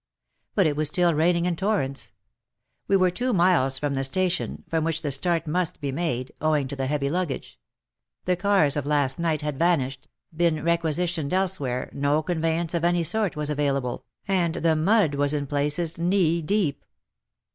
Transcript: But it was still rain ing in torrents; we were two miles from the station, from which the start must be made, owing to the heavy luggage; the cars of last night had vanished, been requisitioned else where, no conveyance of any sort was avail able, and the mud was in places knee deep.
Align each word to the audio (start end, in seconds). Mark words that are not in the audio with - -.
But 0.55 0.65
it 0.65 0.75
was 0.75 0.87
still 0.87 1.13
rain 1.13 1.35
ing 1.35 1.45
in 1.45 1.55
torrents; 1.55 2.11
we 2.87 2.95
were 2.97 3.11
two 3.11 3.33
miles 3.33 3.77
from 3.77 3.93
the 3.93 4.03
station, 4.03 4.63
from 4.67 4.83
which 4.83 5.03
the 5.03 5.11
start 5.11 5.45
must 5.45 5.79
be 5.79 5.91
made, 5.91 6.31
owing 6.41 6.67
to 6.69 6.75
the 6.75 6.87
heavy 6.87 7.07
luggage; 7.07 7.59
the 8.25 8.35
cars 8.35 8.75
of 8.75 8.87
last 8.87 9.19
night 9.19 9.43
had 9.43 9.59
vanished, 9.59 10.07
been 10.35 10.63
requisitioned 10.63 11.35
else 11.35 11.59
where, 11.59 11.91
no 11.93 12.23
conveyance 12.23 12.73
of 12.73 12.83
any 12.83 13.03
sort 13.03 13.35
was 13.35 13.51
avail 13.51 13.77
able, 13.77 14.03
and 14.27 14.55
the 14.55 14.75
mud 14.75 15.13
was 15.13 15.35
in 15.35 15.45
places 15.45 15.99
knee 15.99 16.41
deep. 16.41 16.83